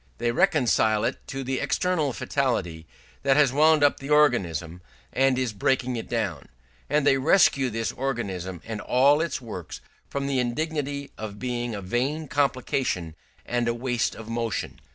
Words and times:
They 0.17 0.31
reconcile 0.31 1.03
it 1.03 1.17
to 1.27 1.43
the 1.43 1.59
external 1.59 2.11
fatality 2.11 2.87
that 3.21 3.37
has 3.37 3.53
wound 3.53 3.83
up 3.83 3.99
the 3.99 4.09
organism, 4.09 4.81
and 5.13 5.37
is 5.37 5.53
breaking 5.53 5.95
it 5.95 6.09
down; 6.09 6.47
and 6.89 7.05
they 7.05 7.19
rescue 7.19 7.69
this 7.69 7.91
organism 7.91 8.63
and 8.65 8.81
all 8.81 9.21
its 9.21 9.41
works 9.41 9.79
from 10.09 10.25
the 10.25 10.39
indignity 10.39 11.11
of 11.19 11.37
being 11.37 11.75
a 11.75 11.83
vain 11.83 12.27
complication 12.27 13.13
and 13.45 13.67
a 13.67 13.75
waste 13.75 14.15
of 14.15 14.27
motion. 14.27 14.81